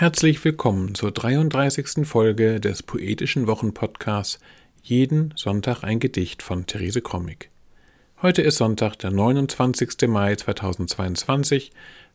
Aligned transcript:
Herzlich 0.00 0.42
willkommen 0.46 0.94
zur 0.94 1.12
33. 1.12 2.06
Folge 2.08 2.58
des 2.58 2.82
Poetischen 2.82 3.46
Wochenpodcasts 3.46 4.38
Jeden 4.82 5.34
Sonntag 5.36 5.82
ein 5.82 6.00
Gedicht 6.00 6.42
von 6.42 6.64
Therese 6.64 7.02
Krommig. 7.02 7.50
Heute 8.22 8.40
ist 8.40 8.56
Sonntag, 8.56 8.96
der 8.96 9.10
29. 9.10 10.08
Mai 10.08 10.36
2022. 10.36 11.72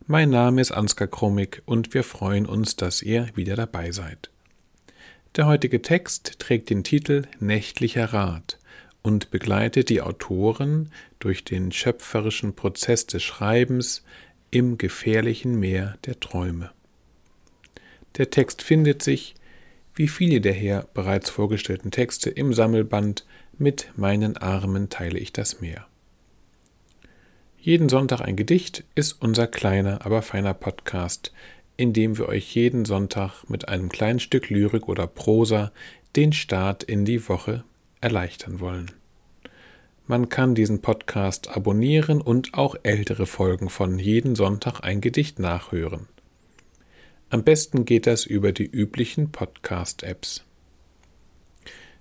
Mein 0.07 0.31
Name 0.31 0.61
ist 0.61 0.71
Ansgar 0.71 1.07
Krommig 1.07 1.61
und 1.67 1.93
wir 1.93 2.03
freuen 2.03 2.48
uns, 2.48 2.75
dass 2.75 3.04
ihr 3.04 3.27
wieder 3.36 3.55
dabei 3.55 3.91
seid. 3.91 4.31
Der 5.36 5.45
heutige 5.45 5.83
Text 5.83 6.39
trägt 6.39 6.71
den 6.71 6.83
Titel 6.83 7.27
Nächtlicher 7.39 8.11
Rat 8.11 8.57
und 9.04 9.29
begleitet 9.29 9.89
die 9.89 10.02
Autoren 10.02 10.89
durch 11.20 11.43
den 11.43 11.71
schöpferischen 11.71 12.55
Prozess 12.55 13.05
des 13.05 13.21
Schreibens 13.21 14.04
im 14.49 14.79
gefährlichen 14.79 15.59
Meer 15.59 15.99
der 16.07 16.20
Träume. 16.20 16.71
Der 18.18 18.29
Text 18.29 18.61
findet 18.61 19.01
sich, 19.01 19.36
wie 19.93 20.07
viele 20.07 20.42
der 20.42 20.54
hier 20.54 20.87
bereits 20.93 21.29
vorgestellten 21.29 21.92
Texte, 21.92 22.29
im 22.29 22.54
Sammelband 22.54 23.25
Mit 23.57 23.91
meinen 23.96 24.38
Armen 24.38 24.89
teile 24.89 25.18
ich 25.18 25.32
das 25.32 25.61
Meer. 25.61 25.88
Jeden 27.60 27.89
Sonntag 27.89 28.21
ein 28.21 28.36
Gedicht 28.36 28.83
ist 28.93 29.21
unser 29.21 29.47
kleiner, 29.47 30.05
aber 30.05 30.21
feiner 30.21 30.54
Podcast, 30.54 31.33
in 31.78 31.93
dem 31.93 32.17
wir 32.17 32.30
euch 32.30 32.53
jeden 32.55 32.86
Sonntag 32.86 33.50
mit 33.50 33.67
einem 33.67 33.89
kleinen 33.89 34.19
Stück 34.19 34.50
Lyrik 34.50 34.88
oder 34.88 35.08
Prosa 35.08 35.72
den 36.16 36.31
Start 36.31 36.83
in 36.83 37.05
die 37.05 37.27
Woche 37.27 37.63
erleichtern 38.02 38.59
wollen. 38.59 38.91
Man 40.08 40.30
kann 40.30 40.53
diesen 40.53 40.81
Podcast 40.81 41.50
abonnieren 41.50 42.22
und 42.22 42.53
auch 42.53 42.75
ältere 42.83 43.25
Folgen 43.25 43.69
von 43.69 43.97
jeden 43.97 44.36
Sonntag 44.36 44.81
ein 44.81 45.02
Gedicht 45.02 45.39
nachhören. 45.39 46.08
Am 47.36 47.44
besten 47.44 47.84
geht 47.84 48.08
das 48.08 48.25
über 48.25 48.53
die 48.53 48.64
üblichen 48.64 49.34
Podcast-Apps. 49.34 50.45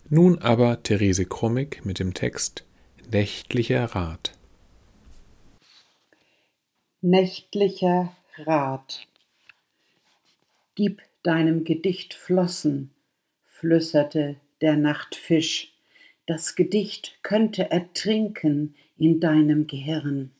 Nun 0.09 0.39
aber 0.39 0.85
Therese 0.85 1.25
Krummig 1.25 1.85
mit 1.85 1.99
dem 1.99 2.15
Text 2.15 2.65
Nächtlicher 3.11 3.85
Rat. 3.85 4.39
Nächtlicher 7.01 8.17
Rat. 8.39 9.09
Gib 10.77 11.03
deinem 11.25 11.65
Gedicht 11.65 12.15
Flossen, 12.15 12.91
flüsterte 13.43 14.37
der 14.61 14.77
Nachtfisch. 14.77 15.75
Das 16.27 16.55
Gedicht 16.55 17.19
könnte 17.25 17.73
ertrinken 17.73 18.77
in 18.97 19.19
deinem 19.19 19.67
Gehirn 19.67 20.31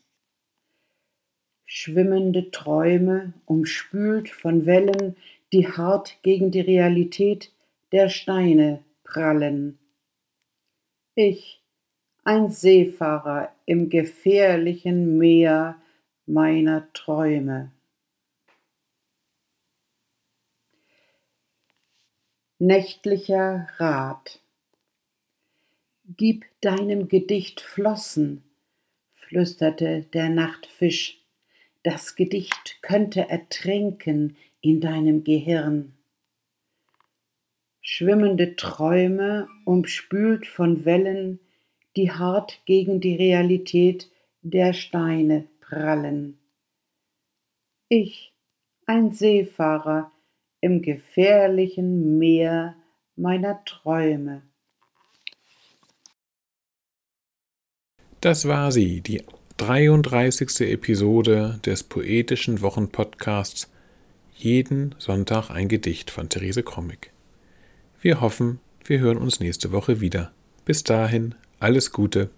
schwimmende 1.65 2.51
Träume, 2.51 3.33
umspült 3.45 4.29
von 4.29 4.65
Wellen, 4.65 5.15
die 5.51 5.67
hart 5.67 6.17
gegen 6.21 6.51
die 6.51 6.61
Realität 6.61 7.51
der 7.91 8.09
Steine 8.09 8.83
prallen. 9.03 9.79
Ich, 11.15 11.61
ein 12.23 12.49
Seefahrer 12.49 13.51
im 13.65 13.89
gefährlichen 13.89 15.17
Meer 15.17 15.79
meiner 16.25 16.91
Träume. 16.93 17.71
Nächtlicher 22.57 23.67
Rat. 23.77 24.39
Gib 26.05 26.45
deinem 26.61 27.07
Gedicht 27.07 27.61
Flossen, 27.61 28.43
flüsterte 29.13 30.03
der 30.13 30.29
Nachtfisch 30.29 31.24
das 31.85 32.15
Gedicht 32.15 32.79
könnte 32.81 33.29
ertrinken 33.29 34.37
in 34.59 34.81
deinem 34.81 35.23
Gehirn. 35.23 35.93
Schwimmende 37.79 38.55
Träume, 38.55 39.47
umspült 39.65 40.47
von 40.47 40.83
Wellen, 40.83 41.39
die 41.95 42.11
hart 42.11 42.63
gegen 42.65 43.01
die 43.01 43.15
Realität 43.15 44.09
der 44.41 44.73
Steine 44.73 45.47
prallen. 45.61 46.39
Ich, 47.87 48.33
ein 48.87 49.13
Seefahrer 49.13 50.11
im 50.61 50.81
gefährlichen 50.81 52.17
Meer 52.17 52.75
meiner 53.15 53.63
Träume. 53.63 54.41
Das 58.21 58.47
war 58.47 58.71
sie, 58.71 59.01
die 59.01 59.23
33. 59.57 60.69
Episode 60.69 61.61
des 61.65 61.83
poetischen 61.83 62.59
Wochenpodcasts 62.59 63.71
Jeden 64.35 64.93
Sonntag 64.97 65.49
ein 65.49 65.69
Gedicht 65.69 66.11
von 66.11 66.27
Therese 66.27 66.61
Krommig. 66.61 67.11
Wir 68.01 68.19
hoffen, 68.19 68.59
wir 68.83 68.99
hören 68.99 69.17
uns 69.17 69.39
nächste 69.39 69.71
Woche 69.71 70.01
wieder. 70.01 70.33
Bis 70.65 70.83
dahin, 70.83 71.35
alles 71.57 71.93
Gute. 71.93 72.31